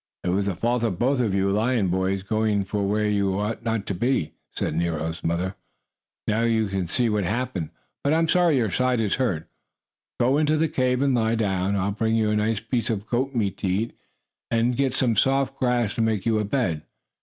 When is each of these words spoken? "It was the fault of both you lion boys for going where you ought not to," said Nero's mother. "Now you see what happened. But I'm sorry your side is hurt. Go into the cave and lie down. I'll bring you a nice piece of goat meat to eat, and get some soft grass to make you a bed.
"It 0.23 0.29
was 0.29 0.47
the 0.47 0.55
fault 0.55 0.81
of 0.83 0.97
both 0.97 1.19
you 1.19 1.51
lion 1.51 1.89
boys 1.89 2.23
for 2.23 2.27
going 2.29 2.63
where 2.63 3.07
you 3.07 3.37
ought 3.39 3.61
not 3.63 3.85
to," 3.85 4.29
said 4.51 4.73
Nero's 4.73 5.23
mother. 5.23 5.53
"Now 6.27 6.41
you 6.41 6.87
see 6.87 7.07
what 7.07 7.23
happened. 7.23 7.69
But 8.03 8.15
I'm 8.15 8.27
sorry 8.27 8.57
your 8.57 8.71
side 8.71 8.99
is 8.99 9.13
hurt. 9.21 9.47
Go 10.19 10.39
into 10.39 10.57
the 10.57 10.69
cave 10.69 11.03
and 11.03 11.13
lie 11.13 11.35
down. 11.35 11.75
I'll 11.75 11.91
bring 11.91 12.15
you 12.15 12.31
a 12.31 12.35
nice 12.35 12.59
piece 12.61 12.89
of 12.89 13.05
goat 13.05 13.35
meat 13.35 13.57
to 13.59 13.67
eat, 13.67 13.95
and 14.49 14.75
get 14.75 14.95
some 14.95 15.15
soft 15.15 15.55
grass 15.59 15.93
to 15.93 16.01
make 16.01 16.25
you 16.25 16.39
a 16.39 16.45
bed. 16.45 16.81